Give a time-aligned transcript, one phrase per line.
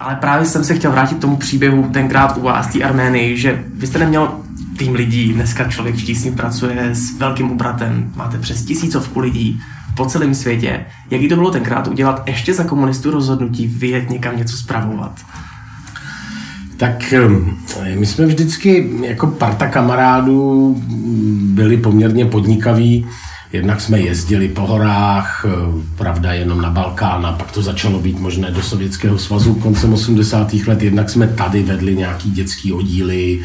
[0.00, 3.64] Ale právě jsem se chtěl vrátit k tomu příběhu tenkrát u vás, té Arménii, že
[3.74, 4.40] vy jste neměl
[4.78, 9.60] tým lidí, dneska člověk v tísni pracuje s velkým obratem, máte přes tisícovku lidí
[9.96, 10.86] po celém světě.
[11.10, 15.20] Jaký to bylo tenkrát udělat ještě za komunistů rozhodnutí vyjet někam něco spravovat?
[16.76, 17.14] Tak
[17.94, 20.76] my jsme vždycky jako parta kamarádů
[21.40, 23.06] byli poměrně podnikaví.
[23.52, 25.50] Jednak jsme jezdili po horách, eh,
[25.96, 30.66] pravda jenom na Balkán a pak to začalo být možné do Sovětského svazu koncem 80.
[30.66, 30.82] let.
[30.82, 33.40] Jednak jsme tady vedli nějaký dětský oddíly,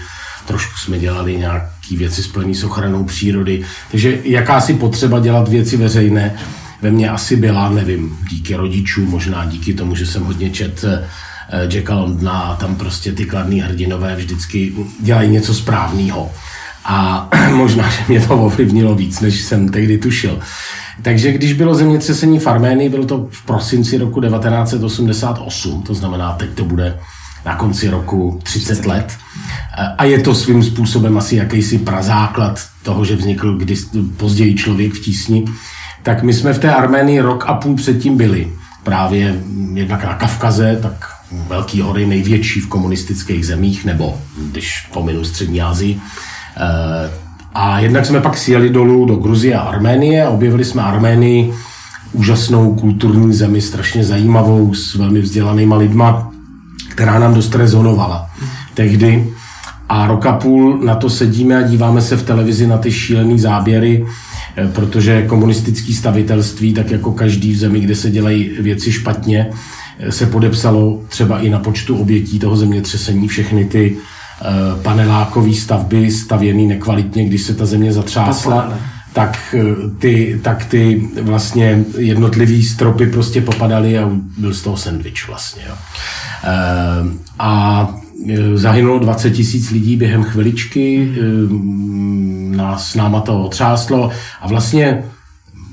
[0.47, 3.63] trošku jsme dělali nějaké věci spojené s ochranou přírody.
[3.91, 6.35] Takže jakási potřeba dělat věci veřejné
[6.81, 11.07] ve mně asi byla, nevím, díky rodičům, možná díky tomu, že jsem hodně čet eh,
[11.73, 16.31] Jacka Londna a tam prostě ty kladný hrdinové vždycky dělají něco správného.
[16.85, 20.39] A možná, že mě to ovlivnilo víc, než jsem tehdy tušil.
[21.01, 26.49] Takže když bylo zemětřesení v Arménii, bylo to v prosinci roku 1988, to znamená, teď
[26.49, 26.99] to bude
[27.45, 29.17] na konci roku 30 let.
[29.97, 33.75] A je to svým způsobem asi jakýsi prazáklad toho, že vznikl kdy
[34.17, 35.45] později člověk v tísni.
[36.03, 38.51] Tak my jsme v té Arménii rok a půl předtím byli.
[38.83, 39.41] Právě
[39.73, 41.11] jednak na Kavkaze, tak
[41.47, 45.99] velký hory největší v komunistických zemích, nebo když pominu střední Asii.
[46.57, 47.09] Eh,
[47.53, 51.53] a jednak jsme pak sjeli dolů do Gruzie a Arménie a objevili jsme Arménii,
[52.13, 56.31] úžasnou kulturní zemi, strašně zajímavou, s velmi vzdělanýma lidma,
[56.89, 58.29] která nám dost rezonovala
[58.73, 59.27] tehdy.
[59.89, 64.05] A roka půl na to sedíme a díváme se v televizi na ty šílené záběry,
[64.57, 69.49] eh, protože komunistický stavitelství, tak jako každý v zemi, kde se dělají věci špatně,
[69.99, 73.97] eh, se podepsalo třeba i na počtu obětí toho zemětřesení všechny ty
[74.83, 78.73] panelákové stavby stavěný nekvalitně, když se ta země zatřásla,
[79.15, 85.27] tak eh, ty, tak ty vlastně jednotlivý stropy prostě popadaly a byl z toho sendvič
[85.27, 85.61] vlastně.
[85.69, 85.75] Jo.
[86.43, 86.49] Eh,
[87.39, 87.89] a
[88.53, 91.15] zahynulo 20 tisíc lidí během chviličky,
[92.55, 95.03] nás náma to otřáslo a vlastně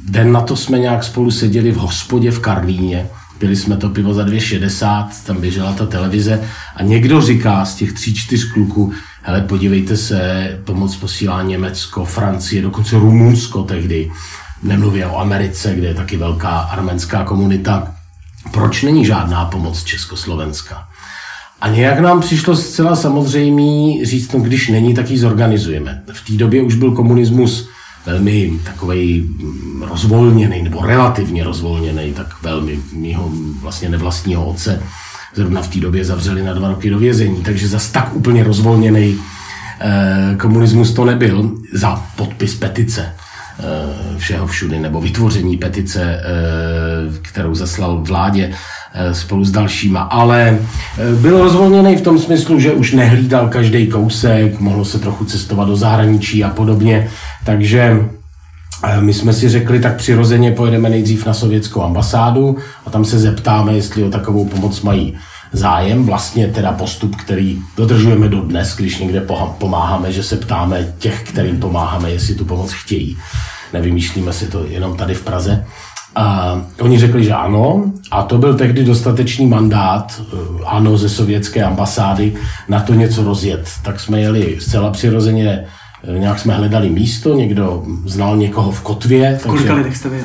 [0.08, 3.06] den na to jsme nějak spolu seděli v hospodě v Karlíně,
[3.42, 7.92] Pili jsme to pivo za 2,60, tam běžela ta televize a někdo říká z těch
[7.92, 8.92] tří, čtyř kluků,
[9.22, 14.10] hele, podívejte se, pomoc posílá Německo, Francie, dokonce Rumunsko tehdy,
[14.62, 17.94] nemluvě o Americe, kde je taky velká arménská komunita.
[18.50, 20.88] Proč není žádná pomoc Československa?
[21.60, 26.02] A nějak nám přišlo zcela samozřejmé říct, no když není, tak ji zorganizujeme.
[26.12, 27.68] V té době už byl komunismus
[28.06, 33.30] velmi takový mm, rozvolněný, nebo relativně rozvolněný, tak velmi mýho
[33.60, 34.82] vlastně nevlastního otce
[35.34, 39.18] zrovna v té době zavřeli na dva roky do vězení, takže zas tak úplně rozvolněný
[39.80, 43.12] eh, komunismus to nebyl za podpis petice
[43.58, 48.52] eh, všeho všudy, nebo vytvoření petice, eh, kterou zaslal vládě
[49.12, 50.58] spolu s dalšíma, ale
[50.98, 55.68] eh, byl rozvolněný v tom smyslu, že už nehlídal každý kousek, mohlo se trochu cestovat
[55.68, 57.08] do zahraničí a podobně,
[57.44, 58.08] takže
[58.84, 63.18] eh, my jsme si řekli, tak přirozeně pojedeme nejdřív na sovětskou ambasádu a tam se
[63.18, 65.14] zeptáme, jestli o takovou pomoc mají
[65.52, 66.06] zájem.
[66.06, 69.26] Vlastně teda postup, který dodržujeme do dnes, když někde
[69.58, 73.16] pomáháme, že se ptáme těch, kterým pomáháme, jestli tu pomoc chtějí.
[73.72, 75.64] Nevymýšlíme si to jenom tady v Praze.
[76.14, 80.36] A oni řekli, že ano, a to byl tehdy dostatečný mandát, eh,
[80.66, 82.32] ano, ze sovětské ambasády,
[82.68, 83.68] na to něco rozjet.
[83.82, 85.64] Tak jsme jeli zcela přirozeně
[86.04, 89.38] Eh, nějak jsme hledali místo, někdo znal někoho v kotvě.
[89.42, 90.22] V kolika lidech jste byli?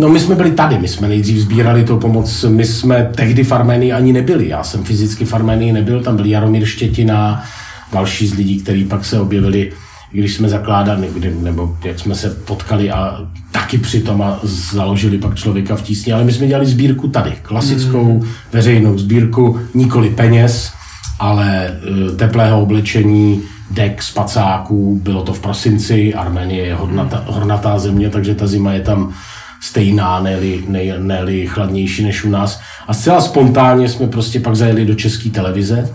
[0.00, 3.52] No my jsme byli tady, my jsme nejdřív sbírali tu pomoc, my jsme tehdy v
[3.52, 7.44] Arménii ani nebyli, já jsem fyzicky v Arménii nebyl, tam byl Jaromír Štětina,
[7.92, 9.72] další z lidí, kteří pak se objevili,
[10.18, 11.08] když jsme zakládali,
[11.40, 16.24] nebo jak jsme se potkali a taky přitom a založili pak člověka v tísni, ale
[16.24, 18.28] my jsme dělali sbírku tady, klasickou hmm.
[18.52, 20.72] veřejnou sbírku, nikoli peněz,
[21.18, 28.10] ale eh, teplého oblečení, dek spacáků, bylo to v prosinci, Arménie je hodnata, hornatá země,
[28.10, 29.12] takže ta zima je tam
[29.60, 30.20] stejná,
[30.98, 32.60] ne-li, chladnější než u nás.
[32.88, 35.90] A zcela spontánně jsme prostě pak zajeli do české televize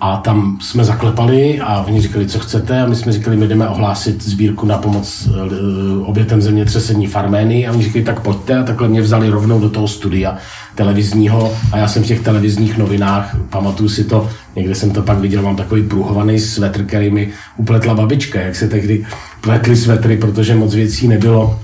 [0.00, 2.82] a tam jsme zaklepali a oni říkali, co chcete?
[2.82, 7.66] A my jsme říkali, my jdeme ohlásit sbírku na pomoc eh, obětem zemětřesení v Arménii
[7.66, 8.58] a oni říkali, tak pojďte.
[8.58, 10.36] A takhle mě vzali rovnou do toho studia
[10.74, 11.52] televizního.
[11.72, 15.42] A já jsem v těch televizních novinách, pamatuju si to, někde jsem to pak viděl,
[15.42, 19.06] mám takový průhovaný svetr, který mi upletla babička, jak se tehdy
[19.40, 21.60] pletly svetry, protože moc věcí nebylo.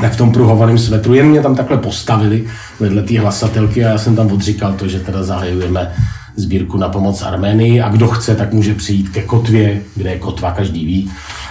[0.00, 2.44] Tak v tom pruhovaném svetru, jen mě tam takhle postavili
[2.80, 5.92] vedle té hlasatelky a já jsem tam odříkal to, že teda zahajujeme
[6.36, 10.52] sbírku na pomoc Arménii a kdo chce, tak může přijít ke kotvě, kde je kotva,
[10.52, 11.10] každý ví,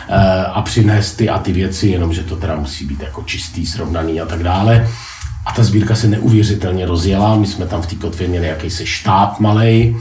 [0.09, 4.21] eh, a přinést ty a ty věci, jenomže to teda musí být jako čistý, srovnaný
[4.21, 4.87] a tak dále.
[5.45, 7.35] A ta sbírka se neuvěřitelně rozjela.
[7.35, 9.95] My jsme tam v té kotvě měli jakýsi štáb malej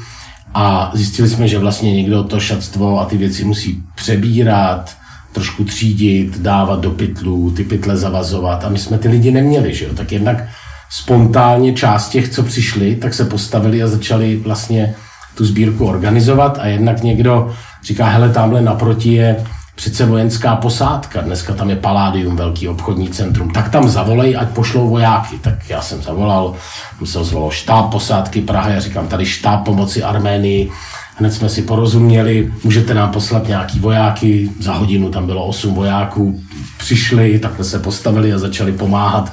[0.55, 4.97] a zjistili jsme, že vlastně někdo to šatstvo a ty věci musí přebírat,
[5.33, 9.85] trošku třídit, dávat do pytlů, ty pytle zavazovat a my jsme ty lidi neměli, že
[9.85, 9.95] jo?
[9.95, 10.45] Tak jednak
[10.91, 14.95] spontánně část těch, co přišli, tak se postavili a začali vlastně
[15.35, 16.59] tu sbírku organizovat.
[16.61, 17.55] A jednak někdo
[17.85, 19.45] říká, hele, tamhle naproti je
[19.75, 24.89] přece vojenská posádka, dneska tam je Paládium, velký obchodní centrum, tak tam zavolej, ať pošlou
[24.89, 25.39] vojáky.
[25.39, 26.55] Tak já jsem zavolal,
[26.99, 30.71] tam se ozvalo štáb posádky Praha, já říkám tady štáb pomoci Arménii,
[31.17, 36.41] hned jsme si porozuměli, můžete nám poslat nějaký vojáky, za hodinu tam bylo osm vojáků,
[36.79, 39.33] přišli, takhle se postavili a začali pomáhat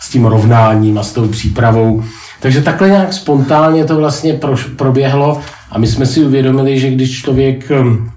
[0.00, 2.04] s tím rovnáním a s tou přípravou.
[2.40, 4.40] Takže takhle nějak spontánně to vlastně
[4.76, 8.10] proběhlo a my jsme si uvědomili, že když člověk hm,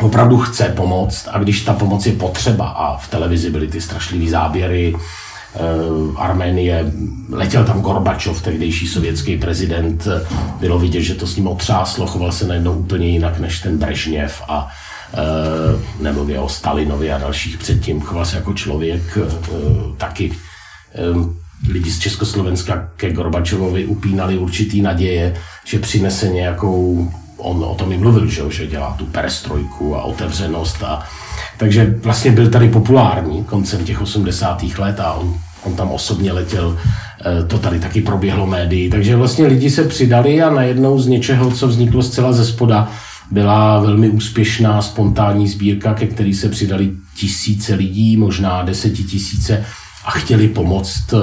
[0.00, 4.30] opravdu chce pomoct a když ta pomoc je potřeba a v televizi byly ty strašlivé
[4.30, 5.58] záběry, eh,
[6.16, 6.92] Arménie,
[7.32, 10.08] letěl tam Gorbačov, tehdejší sovětský prezident,
[10.60, 14.42] bylo vidět, že to s ním otřáslo, choval se najednou úplně jinak než ten Brežněv
[14.48, 14.68] a
[15.14, 15.18] eh,
[16.02, 19.30] nemluvě o Stalinovi a dalších předtím, choval se jako člověk eh,
[19.96, 20.32] taky
[21.68, 27.98] lidi z Československa ke Gorbačovovi upínali určitý naděje, že přinese nějakou on o tom i
[27.98, 30.82] mluvil, že, že dělá tu perestrojku a otevřenost.
[30.82, 31.02] A,
[31.56, 34.62] takže vlastně byl tady populární koncem těch 80.
[34.78, 36.78] let a on, on tam osobně letěl,
[37.26, 38.90] e, to tady taky proběhlo médií.
[38.90, 42.90] Takže vlastně lidi se přidali a najednou z něčeho, co vzniklo zcela ze spoda,
[43.30, 49.64] byla velmi úspěšná spontánní sbírka, ke který se přidali tisíce lidí, možná desetitisíce
[50.08, 51.14] a chtěli pomoct.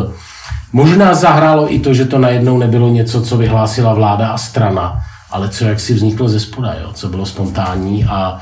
[0.73, 4.99] Možná zahrálo i to, že to najednou nebylo něco, co vyhlásila vláda a strana,
[5.31, 6.89] ale co jak si vzniklo ze spoda, jo?
[6.93, 8.39] co bylo spontánní a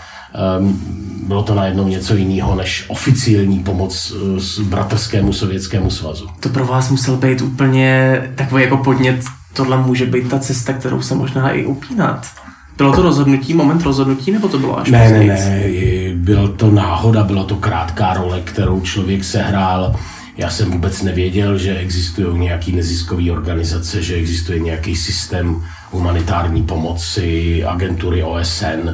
[0.60, 0.82] um,
[1.28, 4.14] bylo to najednou něco jiného než oficiální pomoc
[4.60, 6.28] eh, bratrskému sovětskému svazu.
[6.40, 9.22] To pro vás musel být úplně takový jako podnět,
[9.54, 12.28] tohle může být ta cesta, kterou se možná i upínat.
[12.78, 15.64] Bylo to rozhodnutí, moment rozhodnutí, nebo to bylo až Ne, ne, ne,
[16.16, 19.96] byla to náhoda, byla to krátká role, kterou člověk sehrál
[20.38, 27.64] já jsem vůbec nevěděl, že existují nějaké neziskové organizace, že existuje nějaký systém humanitární pomoci,
[27.66, 28.90] agentury OSN.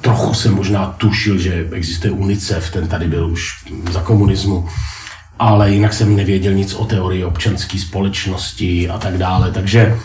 [0.00, 4.68] Trochu jsem možná tušil, že existuje UNICEF, ten tady byl už za komunismu,
[5.38, 9.52] ale jinak jsem nevěděl nic o teorii občanské společnosti a tak dále.
[9.52, 9.98] Takže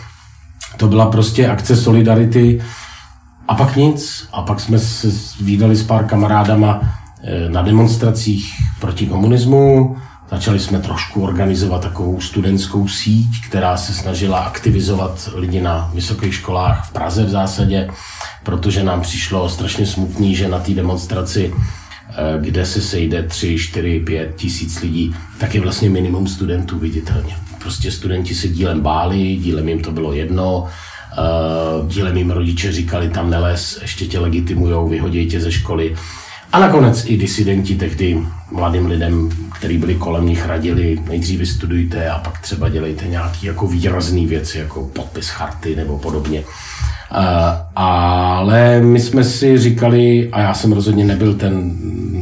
[0.76, 2.62] to byla prostě akce solidarity
[3.48, 4.28] a pak nic.
[4.32, 5.08] A pak jsme se
[5.40, 6.80] výdali s pár kamarádama
[7.22, 9.96] eh, na demonstracích proti komunismu,
[10.30, 16.88] Začali jsme trošku organizovat takovou studentskou síť, která se snažila aktivizovat lidi na vysokých školách
[16.88, 17.88] v Praze v zásadě,
[18.42, 24.00] protože nám přišlo strašně smutný, že na té demonstraci, eh, kde se sejde 3, 4,
[24.00, 27.36] 5 tisíc lidí, tak je vlastně minimum studentů viditelně.
[27.58, 30.66] Prostě studenti se dílem báli, dílem jim to bylo jedno,
[31.12, 35.96] eh, dílem jim rodiče říkali, tam neles, ještě tě legitimujou, vyhodí tě ze školy.
[36.52, 42.18] A nakonec i disidenti tehdy mladým lidem, kteří byli kolem nich, radili, nejdřív vystudujte a
[42.18, 46.40] pak třeba dělejte nějaké jako výrazné věci, jako podpis charty nebo podobně.
[46.40, 46.46] Uh,
[47.76, 51.76] ale my jsme si říkali, a já jsem rozhodně nebyl ten,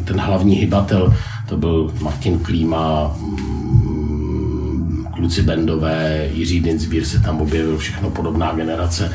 [0.04, 1.14] ten hlavní hybatel,
[1.48, 9.12] to byl Martin Klíma, mm, kluci Bendové, Jiří Dinsbír se tam objevil, všechno podobná generace.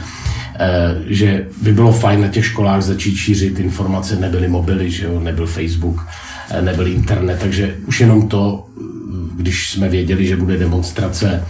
[0.64, 5.20] Eh, že by bylo fajn na těch školách začít šířit informace, nebyly mobily, že jo,
[5.20, 6.08] nebyl Facebook,
[6.50, 8.68] eh, nebyl internet, takže už jenom to,
[9.36, 11.46] když jsme věděli, že bude demonstrace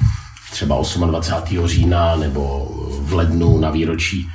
[0.51, 1.67] třeba 28.
[1.67, 4.27] října nebo v lednu na výročí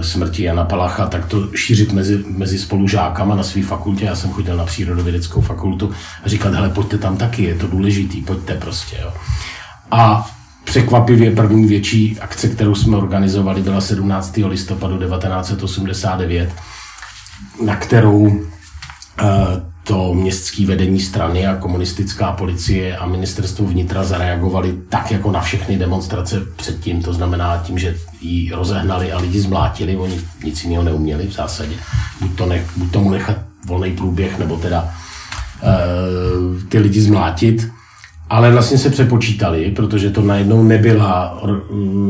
[0.00, 4.04] smrti Jana Palacha, tak to šířit mezi, mezi spolužákama na své fakultě.
[4.04, 5.92] Já jsem chodil na přírodovědeckou fakultu
[6.24, 8.96] a říkat, hele, pojďte tam taky, je to důležitý, pojďte prostě.
[9.02, 9.12] Jo.
[9.90, 10.30] A
[10.64, 14.36] Překvapivě první větší akce, kterou jsme organizovali, byla 17.
[14.36, 16.50] listopadu 1989,
[17.64, 18.42] na kterou
[19.22, 19.24] eh,
[19.84, 25.78] to městské vedení strany a komunistická policie a ministerstvo vnitra zareagovali tak jako na všechny
[25.78, 31.26] demonstrace předtím, to znamená tím, že ji rozehnali a lidi zmlátili, oni nic jiného neuměli
[31.26, 31.74] v zásadě.
[32.20, 34.82] Buď, to nech, buď tomu nechat volný průběh, nebo teda
[35.62, 37.68] uh, ty lidi zmlátit.
[38.30, 41.62] Ale vlastně se přepočítali, protože to najednou nebyla or-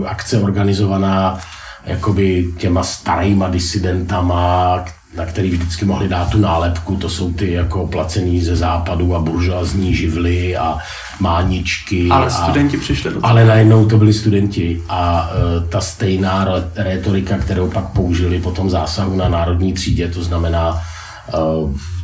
[0.07, 1.39] akce organizovaná
[1.85, 4.85] jakoby těma starýma disidentama,
[5.17, 9.21] na který vždycky mohli dát tu nálepku, to jsou ty jako placený ze západu a
[9.21, 10.79] buržoazní živly a
[11.21, 12.09] máničky.
[12.11, 13.31] Ale a, studenti přišli do toho.
[13.31, 18.71] Ale najednou to byli studenti a e, ta stejná retorika, kterou pak použili po tom
[18.71, 20.83] zásahu na národní třídě, to znamená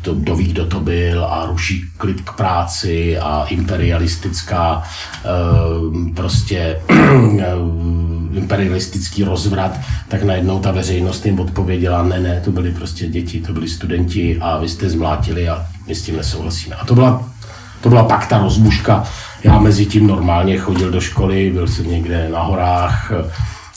[0.02, 4.82] to, kdo ví, kdo to byl a ruší klid k práci a imperialistická
[6.14, 6.80] prostě
[8.32, 13.52] imperialistický rozvrat, tak najednou ta veřejnost jim odpověděla, ne, ne, to byly prostě děti, to
[13.52, 16.76] byli studenti a vy jste zmlátili a my s tím nesouhlasíme.
[16.76, 17.24] A to byla,
[17.80, 19.04] to byla pak ta rozbuška.
[19.44, 23.12] Já mezi tím normálně chodil do školy, byl jsem někde na horách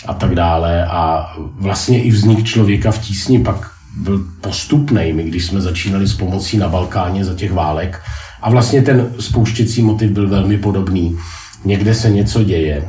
[0.07, 5.13] a tak dále a vlastně i vznik člověka v tísni pak byl postupný.
[5.13, 8.01] My když jsme začínali s pomocí na Balkáně za těch válek
[8.41, 11.17] a vlastně ten spouštěcí motiv byl velmi podobný.
[11.65, 12.83] Někde se něco děje,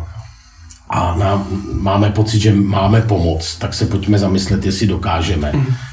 [0.90, 5.52] a nám, máme pocit, že máme pomoc, tak se pojďme zamyslet, jestli dokážeme.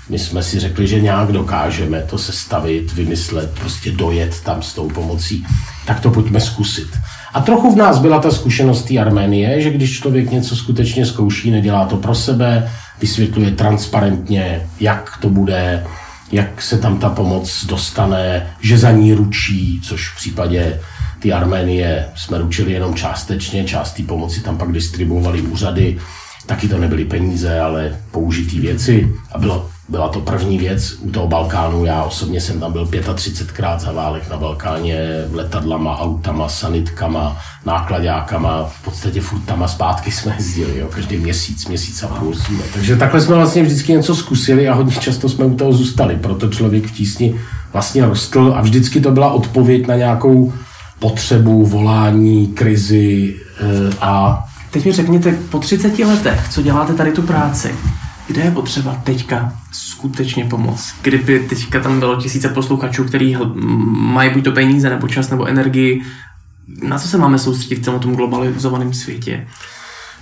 [0.10, 4.90] My jsme si řekli, že nějak dokážeme to sestavit, vymyslet, prostě dojet tam s tou
[4.90, 5.46] pomocí.
[5.86, 6.88] Tak to pojďme zkusit.
[7.34, 11.52] A trochu v nás byla ta zkušenost té Arménie, že když člověk něco skutečně zkouší,
[11.52, 12.72] nedělá to pro sebe,
[13.02, 15.84] vysvětluje transparentně, jak to bude,
[16.32, 20.80] jak se tam ta pomoc dostane, že za ní ručí, což v případě
[21.20, 25.98] ty Arménie jsme ručili jenom částečně, část té pomoci tam pak distribuovali úřady,
[26.46, 31.28] taky to nebyly peníze, ale použitý věci a bylo, byla to první věc u toho
[31.28, 31.86] Balkánu.
[31.86, 34.98] Já osobně jsem tam byl 35krát za válek na Balkáně,
[35.32, 41.68] letadlama, autama, sanitkama, nákladákama, v podstatě furt tam a zpátky jsme jezdili, jo, každý měsíc,
[41.68, 42.34] měsíc a půl.
[42.74, 46.50] Takže takhle jsme vlastně vždycky něco zkusili a hodně často jsme u toho zůstali, proto
[46.50, 47.40] člověk v tísni
[47.74, 50.54] vlastně rostl a vždycky to byla odpověď na nějakou
[51.00, 54.44] potřebu, volání, krizi eh, a...
[54.72, 57.72] Teď mi řekněte, po 30 letech, co děláte tady tu práci,
[58.32, 60.94] kde je potřeba teďka skutečně pomoct?
[61.02, 63.38] Kdyby teďka tam bylo tisíce posluchačů, kteří
[63.92, 66.02] mají buď to peníze, nebo čas, nebo energii,
[66.84, 69.48] na co se máme soustředit v tom globalizovaném světě?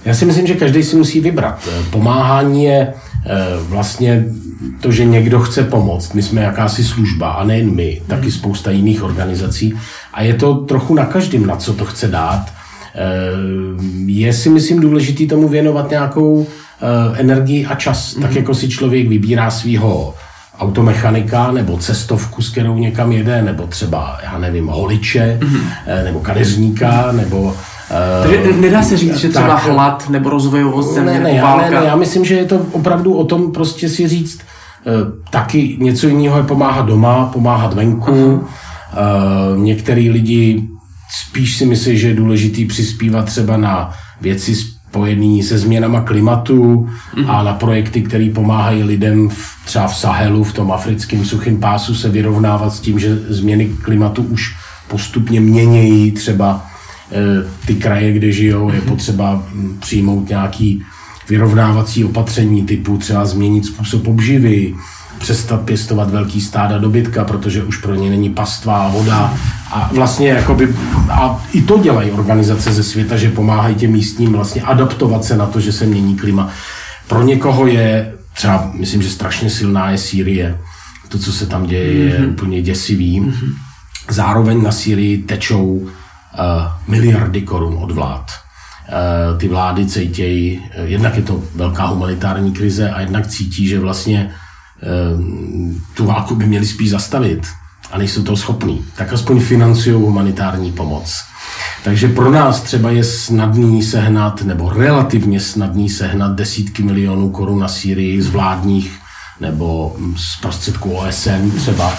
[0.05, 1.69] Já si myslím, že každý si musí vybrat.
[1.89, 2.93] Pomáhání je
[3.25, 3.29] eh,
[3.61, 4.25] vlastně
[4.79, 6.13] to, že někdo chce pomoct.
[6.13, 9.73] My jsme jakási služba a nejen my, taky spousta jiných organizací.
[10.13, 12.45] A je to trochu na každém, na co to chce dát.
[12.95, 12.99] Eh,
[14.05, 16.68] je si myslím důležitý tomu věnovat nějakou eh,
[17.17, 18.37] energii a čas, tak mhm.
[18.37, 20.13] jako si člověk vybírá svého
[20.59, 26.03] automechanika nebo cestovku, s kterou někam jede, nebo třeba, já nevím, holiče, mm-hmm.
[26.03, 27.55] nebo kadeřníka, nebo
[28.23, 31.69] takže nedá se říct, že třeba tak, hlad nebo rozvojovost země ne, ne, nebo válka.
[31.69, 34.41] Ne, ne, já myslím, že je to opravdu o tom prostě si říct,
[35.29, 38.43] taky něco jiného je pomáhat doma, pomáhat venku, uh-huh.
[38.89, 40.63] Uh, některý lidi
[41.21, 44.55] spíš si myslí, že je důležitý přispívat třeba na věci
[44.89, 46.89] spojené se změnama klimatu
[47.27, 51.95] a na projekty, které pomáhají lidem v, třeba v Sahelu, v tom africkém suchém pásu
[51.95, 54.55] se vyrovnávat s tím, že změny klimatu už
[54.87, 56.65] postupně měnějí třeba
[57.11, 58.89] e, ty kraje, kde žijou, je mhm.
[58.89, 59.43] potřeba
[59.79, 60.83] přijmout nějaký
[61.29, 64.75] vyrovnávací opatření typu třeba změnit způsob obživy,
[65.19, 69.33] přestat pěstovat velký stáda dobytka, protože už pro ně není pastva a voda.
[69.71, 70.75] A vlastně jakoby,
[71.11, 75.45] a i to dělají organizace ze světa, že pomáhají těm místním vlastně adaptovat se na
[75.45, 76.49] to, že se mění klima.
[77.07, 80.57] Pro někoho je třeba, myslím, že strašně silná je Sýrie.
[81.07, 82.29] To, co se tam děje, je mm-hmm.
[82.29, 83.21] úplně děsivý.
[83.21, 83.53] Mm-hmm.
[84.09, 85.89] Zároveň na Sýrii tečou uh,
[86.87, 88.31] miliardy korun od vlád.
[88.31, 93.79] Uh, ty vlády cítějí, uh, jednak je to velká humanitární krize a jednak cítí, že
[93.79, 94.31] vlastně
[95.93, 97.41] tu válku by měli spíš zastavit
[97.91, 101.15] a nejsou toho schopní, tak aspoň financují humanitární pomoc.
[101.83, 107.67] Takže pro nás třeba je snadný sehnat, nebo relativně snadný sehnat desítky milionů korun na
[107.67, 108.99] Sýrii z vládních
[109.39, 111.93] nebo z prostředků OSN třeba.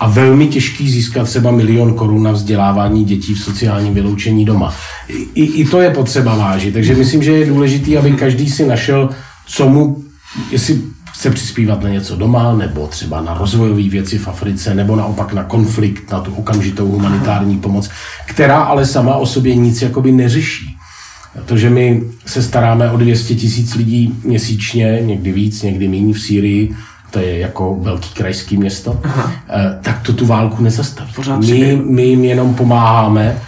[0.00, 4.74] A velmi těžký získat třeba milion korun na vzdělávání dětí v sociálním vyloučení doma.
[5.34, 6.74] I, I to je potřeba vážit.
[6.74, 9.08] Takže myslím, že je důležité, aby každý si našel,
[9.46, 10.04] co mu,
[10.50, 10.80] jestli
[11.16, 15.44] chce přispívat na něco doma, nebo třeba na rozvojové věci v Africe, nebo naopak na
[15.44, 17.90] konflikt, na tu okamžitou humanitární pomoc,
[18.26, 20.76] která ale sama o sobě nic jakoby neřeší.
[21.34, 26.76] Protože my se staráme o 200 tisíc lidí měsíčně, někdy víc, někdy méně v Sýrii,
[27.10, 29.32] to je jako velký krajský město, Aha.
[29.48, 31.12] Eh, tak to tu válku nezastaví.
[31.38, 33.38] my, my jim jenom pomáháme,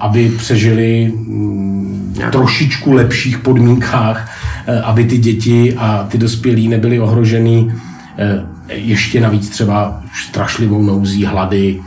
[0.00, 4.30] aby přežili mm, trošičku lepších podmínkách,
[4.68, 7.72] Eh, aby ty děti a ty dospělí nebyli ohrožený
[8.18, 11.80] eh, ještě navíc třeba strašlivou nouzí, hlady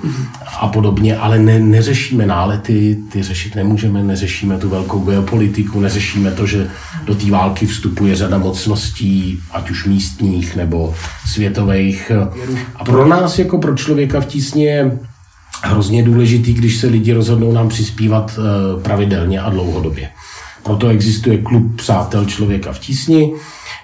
[0.59, 6.45] a podobně, ale ne, neřešíme nálety, ty řešit nemůžeme, neřešíme tu velkou geopolitiku, neřešíme to,
[6.45, 6.67] že
[7.05, 10.93] do té války vstupuje řada mocností, ať už místních nebo
[11.25, 12.11] světových.
[12.75, 14.99] A pro nás, jako pro člověka v tísni, je
[15.61, 20.09] hrozně důležitý, když se lidi rozhodnou nám přispívat eh, pravidelně a dlouhodobě
[20.63, 23.33] Proto existuje klub Přátel člověka v tísni.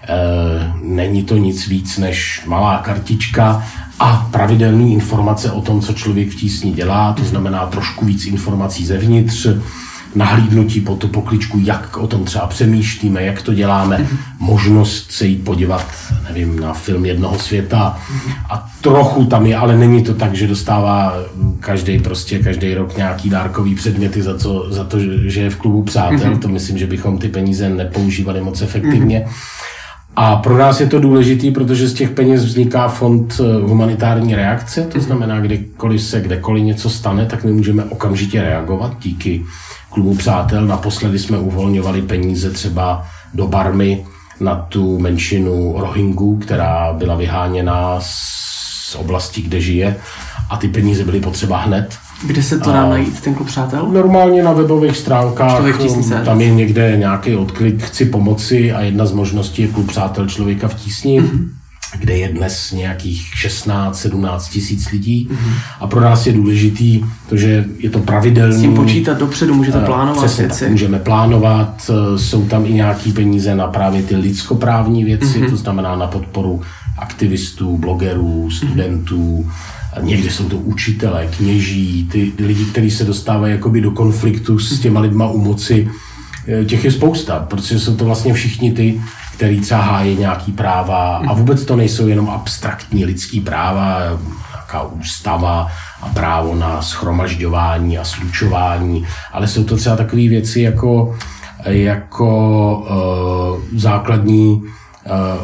[0.07, 3.63] E, není to nic víc než malá kartička
[3.99, 8.85] a pravidelné informace o tom, co člověk v tísni dělá, to znamená trošku víc informací
[8.85, 9.47] zevnitř,
[10.15, 14.07] nahlídnutí po tu pokličku, jak o tom třeba přemýšlíme, jak to děláme,
[14.39, 15.85] možnost se jít podívat,
[16.27, 17.99] nevím, na film jednoho světa
[18.49, 21.13] a trochu tam je, ale není to tak, že dostává
[21.59, 25.83] každý prostě každý rok nějaký dárkový předměty za, co, za to, že je v klubu
[25.83, 26.17] přátel.
[26.17, 26.39] Mm-hmm.
[26.39, 29.25] To myslím, že bychom ty peníze nepoužívali moc efektivně.
[29.27, 29.65] Mm-hmm.
[30.15, 34.81] A pro nás je to důležité, protože z těch peněz vzniká fond eh, humanitární reakce,
[34.81, 35.05] to mhm.
[35.05, 39.45] znamená, kdykoliv se kdekoliv něco stane, tak my můžeme okamžitě reagovat díky
[39.95, 40.65] klubu přátel.
[40.65, 44.05] Naposledy jsme uvolňovali peníze třeba do Barmy
[44.39, 49.95] na tu menšinu Rohingů, která byla vyháněna z oblasti, kde žije
[50.49, 51.97] a ty peníze byly potřeba hned.
[52.27, 53.85] Kde se to dá najít, ten klub přátel?
[53.85, 55.61] Normálně na webových stránkách.
[56.25, 60.67] Tam je někde nějaký odklik Chci pomoci a jedna z možností je klub přátel člověka
[60.67, 61.21] v tísni.
[61.21, 61.49] Mm-hmm
[61.99, 65.27] kde je dnes nějakých 16-17 tisíc lidí.
[65.31, 65.53] Mm-hmm.
[65.79, 68.57] A pro nás je důležitý to, že je to pravidelný.
[68.57, 70.59] S tím počítat dopředu, můžete eh, plánovat Přesně věci.
[70.59, 75.49] Tak, můžeme plánovat, eh, jsou tam i nějaké peníze na právě ty lidskoprávní věci, mm-hmm.
[75.49, 76.61] to znamená na podporu
[76.97, 79.51] aktivistů, blogerů, studentů,
[80.01, 84.99] někdy jsou to učitelé, kněží, ty lidi, kteří se dostávají jakoby do konfliktu s těma
[84.99, 85.89] lidma u moci,
[86.67, 89.01] těch je spousta, protože jsou to vlastně všichni ty,
[89.33, 93.99] který třeba hájí nějaký práva a vůbec to nejsou jenom abstraktní lidský práva,
[94.53, 95.67] nějaká ústava
[96.01, 101.17] a právo na schromažďování a slučování, ale jsou to třeba takové věci jako,
[101.65, 102.27] jako
[102.77, 104.84] uh, základní Eh,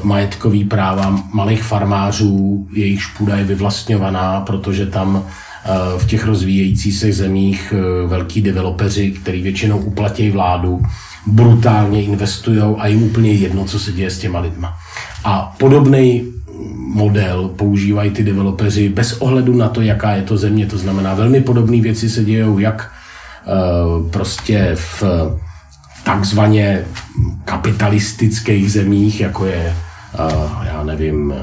[0.03, 7.13] majetkový práva malých farmářů, jejichž půda je vyvlastňovaná, protože tam eh, v těch rozvíjejících se
[7.13, 10.82] zemích eh, velký developeři, který většinou uplatí vládu,
[11.27, 14.74] brutálně investují a jim úplně jedno, co se děje s těma lidma.
[15.24, 16.24] A podobný
[16.94, 20.65] model používají ty developeři bez ohledu na to, jaká je to země.
[20.65, 22.91] To znamená, velmi podobné věci se dějou jak
[24.12, 25.03] prostě v
[26.03, 26.86] takzvaně
[27.46, 29.75] kapitalistických zemích, jako je,
[30.20, 31.36] uh, já nevím, uh,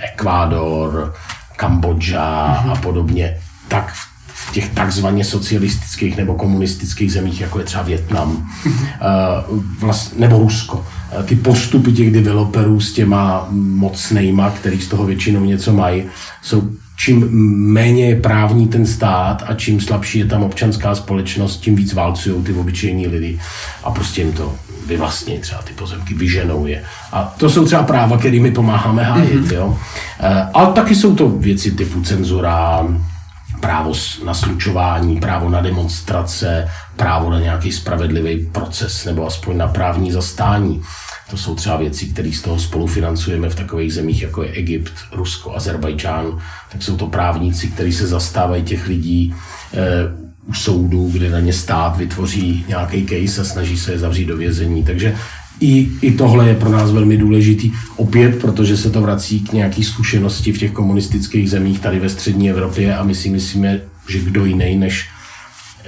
[0.00, 1.14] Ekvádor,
[1.56, 2.72] Kambodža mm-hmm.
[2.72, 3.36] a podobně,
[3.68, 3.92] tak
[4.26, 10.86] v těch takzvaně socialistických nebo komunistických zemích, jako je třeba Větnam uh, vlast, nebo Rusko.
[11.24, 16.04] Ty postupy těch developerů s těma mocnejma, který z toho většinou něco mají,
[16.42, 17.28] jsou čím
[17.72, 22.44] méně je právní ten stát a čím slabší je tam občanská společnost, tím víc válcují
[22.44, 23.40] ty obyčejní lidi
[23.84, 24.54] a prostě jim to
[24.86, 26.84] vyvlastní třeba ty pozemky, vyženou je.
[27.12, 29.32] A to jsou třeba práva, kterými pomáháme hájit.
[29.32, 29.54] Mm-hmm.
[29.54, 29.78] Jo?
[30.20, 32.86] Eh, ale taky jsou to věci typu cenzura,
[33.60, 33.92] právo
[34.24, 40.82] na slučování, právo na demonstrace, právo na nějaký spravedlivý proces nebo aspoň na právní zastání.
[41.30, 45.56] To jsou třeba věci, které z toho spolufinancujeme v takových zemích, jako je Egypt, Rusko,
[45.56, 46.40] Azerbajdžán.
[46.72, 49.34] Tak jsou to právníci, kteří se zastávají těch lidí
[49.74, 49.84] e,
[50.46, 54.36] u soudu, kde na ně stát vytvoří nějaký case a snaží se je zavřít do
[54.36, 54.84] vězení.
[54.84, 55.16] Takže
[55.60, 57.72] i, i tohle je pro nás velmi důležitý.
[57.96, 62.50] Opět, protože se to vrací k nějaké zkušenosti v těch komunistických zemích tady ve střední
[62.50, 65.08] Evropě a my si myslíme, že kdo jiný než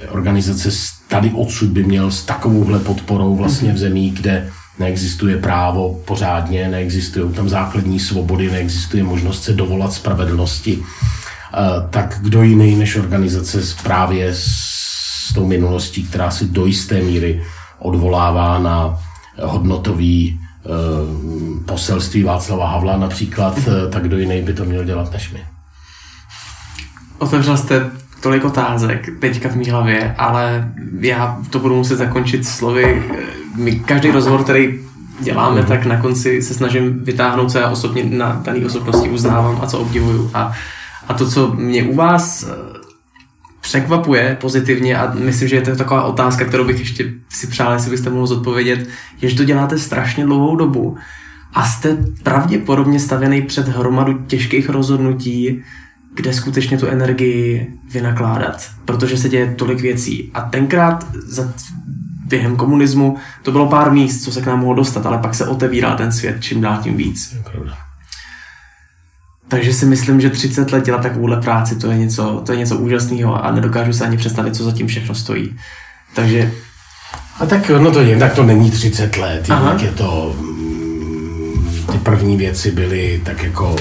[0.09, 0.69] organizace
[1.07, 4.49] tady odsud by měl s takovouhle podporou vlastně v zemí, kde
[4.81, 11.57] neexistuje právo pořádně, neexistují tam základní svobody, neexistuje možnost se dovolat spravedlnosti, eh,
[11.89, 17.43] tak kdo jiný než organizace právě s tou minulostí, která si do jisté míry
[17.79, 18.99] odvolává na
[19.41, 20.69] hodnotový eh,
[21.65, 25.39] poselství Václava Havla například, eh, tak kdo jiný by to měl dělat než my.
[27.19, 33.03] Otevřel jste tolik otázek teďka v mý hlavě, ale já to budu muset zakončit slovy.
[33.57, 34.79] My každý rozhovor, který
[35.19, 39.67] děláme, tak na konci se snažím vytáhnout, co já osobně na dané osobnosti uznávám a
[39.67, 40.31] co obdivuju.
[40.33, 40.53] A,
[41.07, 42.47] a to, co mě u vás eh,
[43.61, 47.91] překvapuje pozitivně a myslím, že je to taková otázka, kterou bych ještě si přál, jestli
[47.91, 48.87] byste mohl zodpovědět,
[49.21, 50.97] je, že to děláte strašně dlouhou dobu
[51.53, 55.63] a jste pravděpodobně stavěný před hromadu těžkých rozhodnutí,
[56.15, 60.31] kde skutečně tu energii vynakládat, protože se děje tolik věcí.
[60.33, 61.53] A tenkrát za,
[62.27, 65.47] během komunismu to bylo pár míst, co se k nám mohlo dostat, ale pak se
[65.47, 67.37] otevírá ten svět čím dál tím víc.
[69.47, 72.77] Takže si myslím, že 30 let dělat takovouhle práci, to je něco, to je něco
[72.77, 75.55] úžasného a nedokážu se ani představit, co zatím všechno stojí.
[76.15, 76.51] Takže...
[77.39, 80.35] A tak no to tak to není 30 let, jinak je to...
[80.39, 83.75] Mm, ty první věci byly tak jako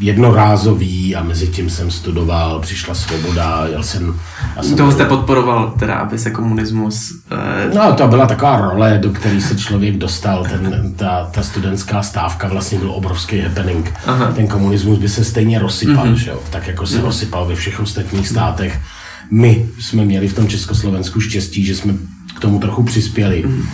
[0.00, 4.14] jednorázový a mezi tím jsem studoval, přišla svoboda, jel jsem...
[4.56, 7.12] Já jsem Toho jste podporoval, teda, aby se komunismus...
[7.30, 7.74] Eh...
[7.74, 10.44] No, to byla taková role, do které se člověk dostal.
[10.44, 13.94] Ten, ta, ta studentská stávka vlastně byl obrovský happening.
[14.06, 14.32] Aha.
[14.32, 16.14] Ten komunismus by se stejně rozsypal, mm-hmm.
[16.14, 16.38] že jo?
[16.50, 17.04] Tak jako se mm-hmm.
[17.04, 18.80] rozsypal ve všech ostatních státech.
[19.30, 21.94] My jsme měli v tom Československu štěstí, že jsme
[22.36, 23.58] k tomu trochu přispěli, mm.
[23.58, 23.66] uh,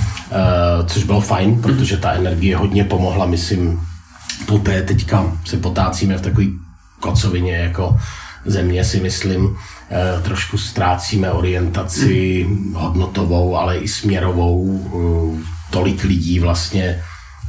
[0.86, 3.80] což bylo fajn, protože ta energie hodně pomohla, myslím,
[4.46, 6.46] poté teďka se potácíme v takové
[7.00, 7.96] kocovině jako
[8.46, 9.56] země, si myslím,
[9.90, 14.80] eh, trošku ztrácíme orientaci hodnotovou, ale i směrovou.
[15.40, 17.02] Eh, tolik lidí vlastně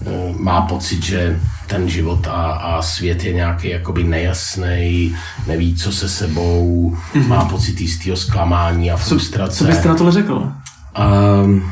[0.06, 5.15] eh, má pocit, že ten život a, a svět je nějaký jakoby nejasný,
[5.47, 7.28] neví, co se sebou, mm-hmm.
[7.28, 9.58] má pocit jistého zklamání a frustrace.
[9.58, 10.52] Co, co byste na tohle řekl?
[11.43, 11.71] Um,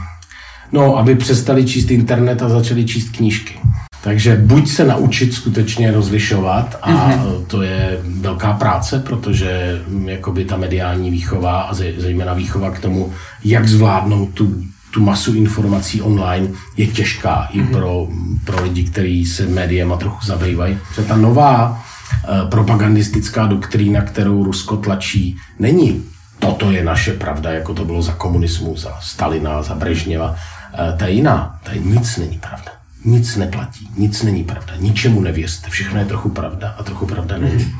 [0.71, 3.59] no, aby přestali číst internet a začali číst knížky.
[4.05, 7.45] Takže buď se naučit skutečně rozlišovat a mm-hmm.
[7.47, 13.13] to je velká práce, protože mm, jakoby ta mediální výchova a zejména výchova k tomu,
[13.43, 17.59] jak zvládnout tu, tu masu informací online, je těžká mm-hmm.
[17.59, 17.71] i mhm.
[17.71, 18.07] pro,
[18.43, 20.77] pro lidi, kteří se médiema trochu zabývají.
[20.95, 26.03] Že ta nová uh, propagandistická doktrína, kterou Rusko tlačí, není
[26.39, 30.29] toto je naše pravda, jako to bylo za komunismu, za Stalina, za Brežněva.
[30.29, 35.21] Uh, ta je jiná, ta je nic není pravda nic neplatí, nic není pravda, ničemu
[35.21, 37.75] nevěřte, všechno je trochu pravda a trochu pravda není.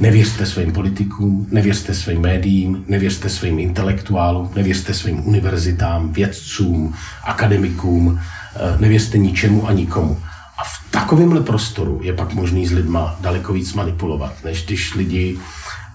[0.00, 8.20] Nevěřte svým politikům, nevěřte svým médiím, nevěřte svým intelektuálům, nevěřte svým univerzitám, vědcům, akademikům,
[8.56, 10.18] eh, nevěřte ničemu a nikomu.
[10.58, 15.38] A v takovémhle prostoru je pak možný s lidma daleko víc manipulovat, než když lidi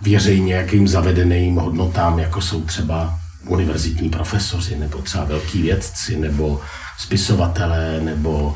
[0.01, 6.61] věří nějakým zavedeným hodnotám, jako jsou třeba univerzitní profesoři, nebo třeba velký vědci, nebo
[6.97, 8.55] spisovatelé, nebo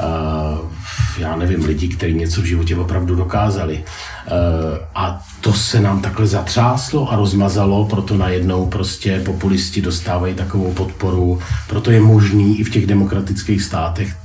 [0.00, 0.70] uh,
[1.18, 3.84] já nevím, lidi, kteří něco v životě opravdu dokázali.
[3.84, 10.72] Uh, a to se nám takhle zatřáslo a rozmazalo, proto najednou prostě populisti dostávají takovou
[10.72, 14.16] podporu, proto je možný i v těch demokratických státech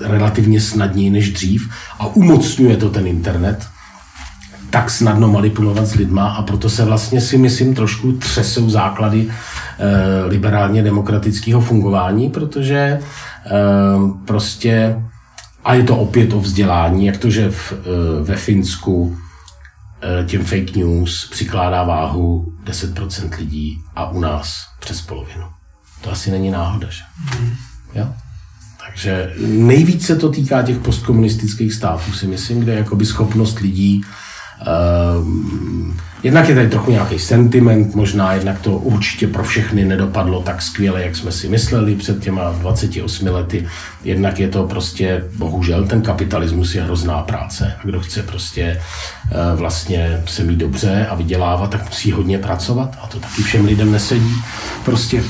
[0.00, 3.66] relativně snadněji než dřív a umocňuje to ten internet,
[4.70, 10.24] tak snadno manipulovat s lidma a proto se vlastně si myslím trošku třesou základy e,
[10.26, 13.00] liberálně demokratického fungování, protože e,
[14.24, 15.02] prostě
[15.64, 17.76] a je to opět o vzdělání, jak to, že v, e,
[18.24, 19.16] ve Finsku
[20.02, 25.44] e, těm fake news přikládá váhu 10% lidí a u nás přes polovinu.
[26.00, 27.02] To asi není náhoda, že?
[27.40, 27.50] Mm.
[27.94, 28.08] Jo?
[28.86, 34.04] Takže nejvíce to týká těch postkomunistických států, si myslím, kde je jakoby schopnost lidí
[34.60, 35.26] Uh,
[36.22, 41.02] jednak je tady trochu nějaký sentiment, možná jednak to určitě pro všechny nedopadlo tak skvěle,
[41.02, 43.66] jak jsme si mysleli před těma 28 lety.
[44.04, 47.74] Jednak je to prostě, bohužel, ten kapitalismus je hrozná práce.
[47.82, 48.80] A kdo chce prostě
[49.24, 53.64] uh, vlastně se mít dobře a vydělávat, tak musí hodně pracovat a to taky všem
[53.64, 54.34] lidem nesedí.
[54.84, 55.22] Prostě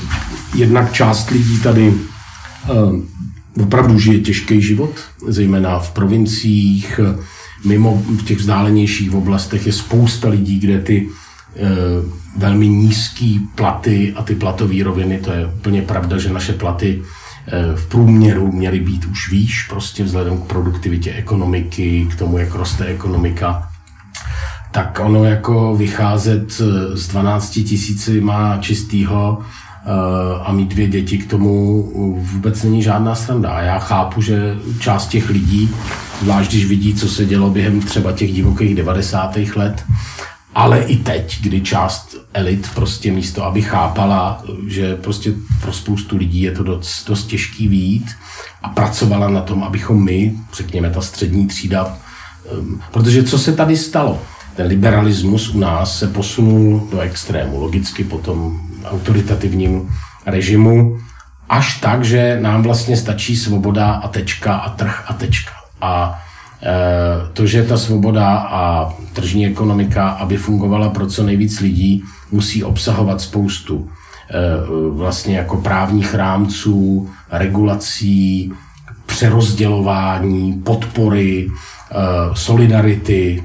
[0.55, 1.93] jednak část lidí tady
[2.69, 2.99] uh,
[3.63, 4.91] opravdu žije těžký život,
[5.27, 6.99] zejména v provinciích,
[7.65, 11.09] mimo v těch vzdálenějších oblastech je spousta lidí, kde ty
[11.55, 11.69] e,
[12.37, 17.01] velmi nízké platy a ty platové roviny, to je úplně pravda, že naše platy
[17.47, 22.55] e, v průměru měly být už výš, prostě vzhledem k produktivitě ekonomiky, k tomu, jak
[22.55, 23.69] roste ekonomika,
[24.71, 26.51] tak ono jako vycházet
[26.93, 29.68] z 12 tisíci má čistýho Eh,
[30.43, 31.83] a mít dvě děti k tomu
[32.33, 33.49] vůbec není žádná sranda.
[33.49, 35.69] A já chápu, že část těch lidí,
[36.21, 39.37] zvlášť když vidí, co se dělo během třeba těch divokých 90.
[39.55, 39.85] let,
[40.55, 46.41] ale i teď, kdy část elit prostě místo, aby chápala, že prostě pro spoustu lidí
[46.41, 48.11] je to dost, dost těžký výjít
[48.63, 51.97] a pracovala na tom, abychom my, řekněme ta střední třída,
[52.59, 54.21] um, protože co se tady stalo?
[54.55, 57.59] Ten liberalismus u nás se posunul do extrému.
[57.59, 59.89] Logicky potom autoritativním
[60.25, 60.97] režimu,
[61.49, 65.51] až tak, že nám vlastně stačí svoboda a tečka a trh a tečka.
[65.81, 66.21] A
[66.63, 72.63] e, to, že ta svoboda a tržní ekonomika, aby fungovala pro co nejvíc lidí, musí
[72.63, 74.39] obsahovat spoustu e,
[74.89, 78.53] vlastně jako právních rámců, regulací,
[79.05, 81.51] přerozdělování, podpory, e,
[82.33, 83.43] solidarity,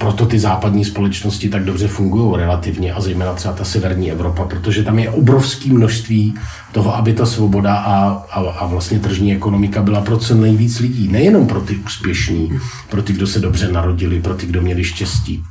[0.00, 4.82] proto ty západní společnosti tak dobře fungují relativně a zejména třeba ta severní Evropa, protože
[4.82, 6.34] tam je obrovské množství
[6.72, 11.08] toho, aby ta svoboda a, a, a vlastně tržní ekonomika byla pro co nejvíc lidí.
[11.08, 12.50] Nejenom pro ty úspěšní,
[12.88, 15.42] pro ty, kdo se dobře narodili, pro ty, kdo měli štěstí.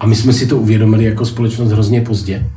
[0.00, 2.50] A my jsme si to uvědomili jako společnost hrozně pozdě.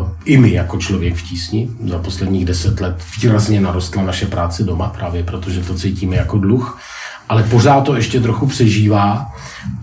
[0.00, 1.70] Uh, I my jako člověk v tísni.
[1.88, 6.80] Za posledních deset let výrazně narostla naše práce doma, právě protože to cítíme jako dluh
[7.30, 9.32] ale pořád to ještě trochu přežívá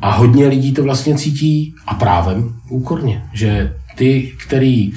[0.02, 4.92] a hodně lidí to vlastně cítí a právem úkorně, že ty, který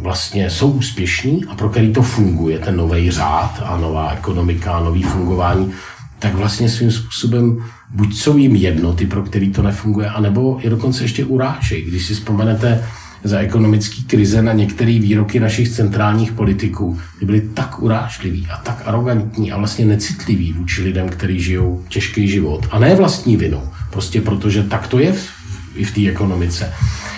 [0.00, 5.02] vlastně jsou úspěšní a pro který to funguje, ten nový řád a nová ekonomika nový
[5.02, 5.72] fungování,
[6.18, 11.04] tak vlastně svým způsobem buď jsou jim jednoty, pro který to nefunguje, anebo je dokonce
[11.04, 11.82] ještě urážej.
[11.82, 12.84] Když si vzpomenete
[13.24, 18.82] za ekonomický krize na některé výroky našich centrálních politiků, ty byly tak urážliví a tak
[18.84, 22.66] arrogantní a vlastně necitliví vůči lidem, kteří žijou těžký život.
[22.70, 25.28] A ne vlastní vinou, prostě protože tak to je v,
[25.74, 26.72] i v té ekonomice.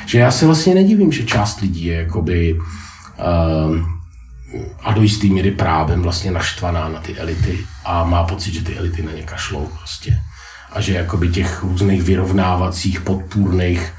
[0.06, 3.78] Že já se vlastně nedivím, že část lidí je jakoby uh,
[4.82, 8.76] a do jistý míry právem vlastně naštvaná na ty elity a má pocit, že ty
[8.76, 10.18] elity na ně kašlou prostě.
[10.72, 13.92] A že jakoby těch různých vyrovnávacích, podpůrných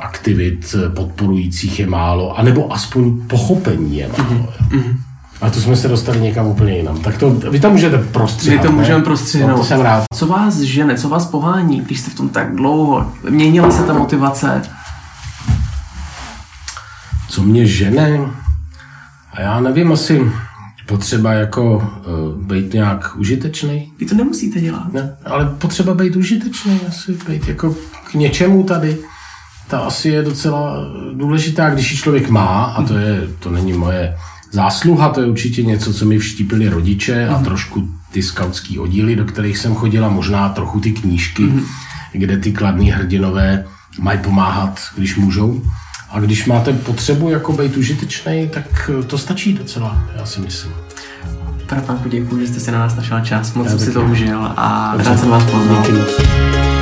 [0.00, 4.48] aktivit podporujících je málo, anebo aspoň pochopení je málo.
[4.70, 4.96] Mm-hmm.
[5.40, 7.00] A to jsme se dostali někam úplně jinam.
[7.00, 8.62] Tak to, vy to můžete prostřihnout.
[8.62, 9.50] My to můžeme prostřihnout.
[9.50, 10.04] No, to jsem rád.
[10.14, 13.12] Co vás žene, co vás pohání, když jste v tom tak dlouho?
[13.30, 14.62] Měnila se ta motivace?
[17.28, 18.20] Co mě žene?
[19.32, 20.22] A já nevím, asi
[20.86, 23.92] potřeba jako uh, být nějak užitečný.
[24.00, 24.92] Vy to nemusíte dělat.
[24.92, 27.74] Ne, ale potřeba být užitečný, asi být jako
[28.10, 28.98] k něčemu tady.
[29.68, 30.76] Ta asi je docela
[31.12, 34.16] důležitá, když ji člověk má, a to, je, to není moje
[34.52, 37.44] zásluha, to je určitě něco, co mi vštípili rodiče a mm.
[37.44, 41.64] trošku ty skautský oddíly, do kterých jsem chodila, možná trochu ty knížky, mm.
[42.12, 43.64] kde ty kladní hrdinové
[43.98, 45.62] mají pomáhat, když můžou.
[46.10, 50.72] A když máte potřebu jako být užitečný, tak to stačí docela, já si myslím.
[51.66, 54.94] Pane děkuji, že jste si na nás našel čas, moc jsem si to užil a
[54.96, 55.84] rád jsem vás poznal.
[55.86, 56.73] Díky.